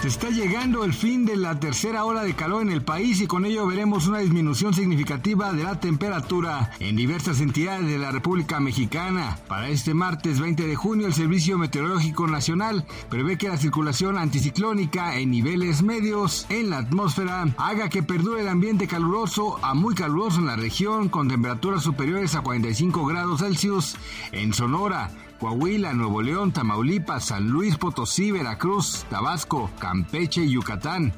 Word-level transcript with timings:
Se 0.00 0.08
está 0.08 0.30
llegando 0.30 0.82
el 0.84 0.94
fin 0.94 1.26
de 1.26 1.36
la 1.36 1.60
tercera 1.60 2.06
ola 2.06 2.22
de 2.22 2.32
calor 2.32 2.62
en 2.62 2.70
el 2.70 2.80
país 2.80 3.20
y 3.20 3.26
con 3.26 3.44
ello 3.44 3.66
veremos 3.66 4.06
una 4.06 4.20
disminución 4.20 4.72
significativa 4.72 5.52
de 5.52 5.62
la 5.62 5.78
temperatura 5.78 6.70
en 6.80 6.96
diversas 6.96 7.42
entidades 7.42 7.86
de 7.86 7.98
la 7.98 8.10
República 8.10 8.60
Mexicana. 8.60 9.38
Para 9.46 9.68
este 9.68 9.92
martes 9.92 10.40
20 10.40 10.66
de 10.66 10.74
junio, 10.74 11.06
el 11.06 11.12
Servicio 11.12 11.58
Meteorológico 11.58 12.26
Nacional 12.26 12.86
prevé 13.10 13.36
que 13.36 13.48
la 13.48 13.58
circulación 13.58 14.16
anticiclónica 14.16 15.18
en 15.18 15.32
niveles 15.32 15.82
medios 15.82 16.46
en 16.48 16.70
la 16.70 16.78
atmósfera 16.78 17.46
haga 17.58 17.90
que 17.90 18.02
perdure 18.02 18.40
el 18.40 18.48
ambiente 18.48 18.88
caluroso 18.88 19.62
a 19.62 19.74
muy 19.74 19.94
caluroso 19.94 20.38
en 20.38 20.46
la 20.46 20.56
región 20.56 21.10
con 21.10 21.28
temperaturas 21.28 21.82
superiores 21.82 22.34
a 22.34 22.40
45 22.40 23.04
grados 23.04 23.40
Celsius 23.40 23.96
en 24.32 24.54
Sonora 24.54 25.10
Coahuila, 25.40 25.94
Nuevo 25.94 26.20
León, 26.20 26.52
Tamaulipas, 26.52 27.24
San 27.24 27.48
Luis 27.48 27.78
Potosí, 27.78 28.30
Veracruz, 28.30 29.06
Tabasco, 29.08 29.70
Campeche 29.78 30.42
y 30.42 30.50
Yucatán. 30.50 31.14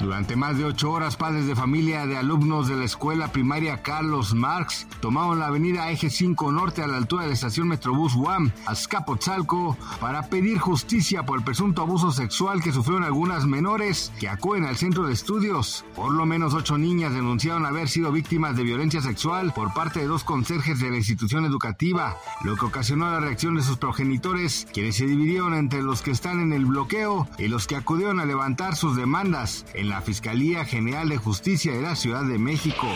Durante 0.00 0.36
más 0.36 0.56
de 0.56 0.64
ocho 0.64 0.90
horas, 0.90 1.16
padres 1.16 1.46
de 1.46 1.54
familia 1.54 2.06
de 2.06 2.16
alumnos 2.16 2.66
de 2.66 2.76
la 2.76 2.84
escuela 2.84 3.28
primaria 3.28 3.82
Carlos 3.82 4.34
Marx 4.34 4.86
tomaron 5.00 5.38
la 5.38 5.46
avenida 5.46 5.90
Eje 5.90 6.08
5 6.08 6.50
Norte 6.50 6.82
a 6.82 6.86
la 6.86 6.96
altura 6.96 7.22
de 7.22 7.28
la 7.28 7.34
estación 7.34 7.68
Metrobús 7.68 8.14
UAM, 8.14 8.50
Azcapotzalco, 8.66 9.76
para 10.00 10.28
pedir 10.28 10.58
justicia 10.58 11.24
por 11.24 11.38
el 11.38 11.44
presunto 11.44 11.82
abuso 11.82 12.10
sexual 12.10 12.62
que 12.62 12.72
sufrieron 12.72 13.04
algunas 13.04 13.46
menores 13.46 14.12
que 14.18 14.28
acuden 14.28 14.64
al 14.64 14.76
centro 14.76 15.06
de 15.06 15.12
estudios. 15.12 15.84
Por 15.94 16.12
lo 16.12 16.24
menos 16.24 16.54
ocho 16.54 16.78
niñas 16.78 17.12
denunciaron 17.12 17.66
haber 17.66 17.88
sido 17.88 18.12
víctimas 18.12 18.56
de 18.56 18.64
violencia 18.64 19.02
sexual 19.02 19.52
por 19.52 19.74
parte 19.74 20.00
de 20.00 20.06
dos 20.06 20.24
conserjes 20.24 20.80
de 20.80 20.90
la 20.90 20.96
institución 20.96 21.44
educativa, 21.44 22.16
lo 22.42 22.56
que 22.56 22.64
ocasionó 22.64 22.93
la 23.02 23.20
reacción 23.20 23.54
de 23.56 23.62
sus 23.62 23.76
progenitores, 23.76 24.66
quienes 24.72 24.96
se 24.96 25.06
dividieron 25.06 25.54
entre 25.54 25.82
los 25.82 26.02
que 26.02 26.10
están 26.10 26.40
en 26.40 26.52
el 26.52 26.64
bloqueo 26.64 27.28
y 27.38 27.48
los 27.48 27.66
que 27.66 27.76
acudieron 27.76 28.20
a 28.20 28.24
levantar 28.24 28.76
sus 28.76 28.96
demandas 28.96 29.66
en 29.74 29.88
la 29.88 30.00
Fiscalía 30.00 30.64
General 30.64 31.08
de 31.08 31.16
Justicia 31.16 31.72
de 31.72 31.82
la 31.82 31.96
Ciudad 31.96 32.24
de 32.24 32.38
México. 32.38 32.86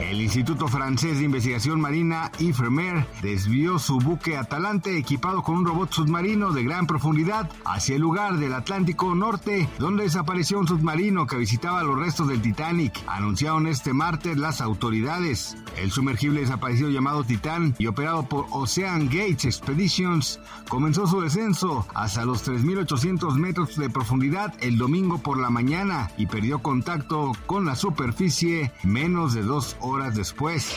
El 0.00 0.20
Instituto 0.20 0.68
Francés 0.68 1.18
de 1.18 1.24
Investigación 1.24 1.80
Marina, 1.80 2.30
IFREMER, 2.38 3.06
desvió 3.22 3.78
su 3.78 3.98
buque 3.98 4.36
Atalante 4.36 4.96
equipado 4.96 5.42
con 5.42 5.56
un 5.56 5.66
robot 5.66 5.92
submarino 5.92 6.52
de 6.52 6.64
gran 6.64 6.86
profundidad 6.86 7.50
hacia 7.64 7.96
el 7.96 8.02
lugar 8.02 8.38
del 8.38 8.54
Atlántico 8.54 9.14
Norte, 9.14 9.68
donde 9.78 10.04
desapareció 10.04 10.58
un 10.58 10.68
submarino 10.68 11.26
que 11.26 11.36
visitaba 11.36 11.82
los 11.82 11.98
restos 11.98 12.28
del 12.28 12.42
Titanic, 12.42 13.02
anunciaron 13.06 13.66
este 13.66 13.92
martes 13.92 14.36
las 14.38 14.60
autoridades. 14.60 15.56
El 15.76 15.90
sumergible 15.90 16.40
desaparecido 16.40 16.88
llamado 16.88 17.24
Titán 17.24 17.74
y 17.78 17.86
operado 17.86 18.22
por 18.28 18.46
Ocean 18.50 19.06
Gate 19.06 19.25
Expeditions 19.30 20.40
comenzó 20.68 21.06
su 21.06 21.20
descenso 21.20 21.86
hasta 21.94 22.24
los 22.24 22.48
3.800 22.48 23.34
metros 23.34 23.76
de 23.76 23.90
profundidad 23.90 24.54
el 24.60 24.78
domingo 24.78 25.18
por 25.18 25.38
la 25.38 25.50
mañana 25.50 26.10
y 26.16 26.26
perdió 26.26 26.60
contacto 26.60 27.32
con 27.46 27.64
la 27.64 27.74
superficie 27.74 28.70
menos 28.84 29.34
de 29.34 29.42
dos 29.42 29.76
horas 29.80 30.14
después. 30.14 30.76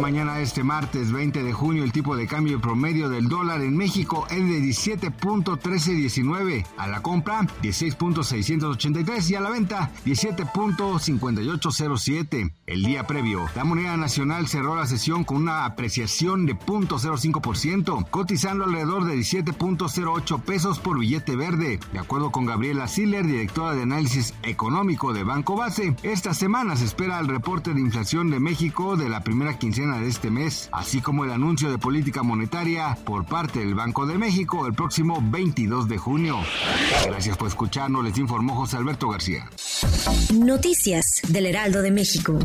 Mañana 0.00 0.40
este 0.40 0.62
martes 0.62 1.10
20 1.12 1.42
de 1.42 1.52
junio 1.52 1.84
el 1.84 1.92
tipo 1.92 2.16
de 2.16 2.26
cambio 2.26 2.60
promedio 2.60 3.08
del 3.08 3.28
dólar 3.28 3.62
en 3.62 3.76
México 3.76 4.26
es 4.30 4.38
de 4.38 4.60
17.1319, 4.60 6.66
a 6.76 6.86
la 6.86 7.02
compra 7.02 7.40
16.683 7.62 9.30
y 9.30 9.34
a 9.34 9.40
la 9.40 9.50
venta 9.50 9.90
17.5807. 10.04 12.52
El 12.66 12.82
día 12.82 13.06
previo, 13.06 13.46
la 13.54 13.64
moneda 13.64 13.96
nacional 13.96 14.48
cerró 14.48 14.76
la 14.76 14.86
sesión 14.86 15.24
con 15.24 15.38
una 15.38 15.64
apreciación 15.64 16.44
de 16.46 16.54
0.05%, 16.56 17.63
cotizando 18.10 18.64
alrededor 18.64 19.04
de 19.06 19.14
17.08 19.14 20.42
pesos 20.42 20.78
por 20.78 20.98
billete 20.98 21.34
verde. 21.34 21.80
De 21.92 21.98
acuerdo 21.98 22.30
con 22.30 22.44
Gabriela 22.44 22.86
Siller, 22.88 23.26
directora 23.26 23.74
de 23.74 23.82
análisis 23.82 24.34
económico 24.42 25.14
de 25.14 25.24
Banco 25.24 25.56
Base, 25.56 25.96
esta 26.02 26.34
semana 26.34 26.76
se 26.76 26.84
espera 26.84 27.18
el 27.20 27.28
reporte 27.28 27.72
de 27.72 27.80
inflación 27.80 28.30
de 28.30 28.38
México 28.38 28.96
de 28.96 29.08
la 29.08 29.24
primera 29.24 29.58
quincena 29.58 29.98
de 29.98 30.08
este 30.08 30.30
mes, 30.30 30.68
así 30.72 31.00
como 31.00 31.24
el 31.24 31.32
anuncio 31.32 31.70
de 31.70 31.78
política 31.78 32.22
monetaria 32.22 32.98
por 33.04 33.24
parte 33.24 33.60
del 33.60 33.74
Banco 33.74 34.04
de 34.04 34.18
México 34.18 34.66
el 34.66 34.74
próximo 34.74 35.22
22 35.22 35.88
de 35.88 35.96
junio. 35.96 36.38
Gracias 37.06 37.36
por 37.38 37.48
escucharnos, 37.48 38.04
les 38.04 38.18
informó 38.18 38.56
José 38.56 38.76
Alberto 38.76 39.08
García. 39.08 39.48
Noticias 40.34 41.22
del 41.28 41.46
Heraldo 41.46 41.80
de 41.80 41.90
México. 41.90 42.38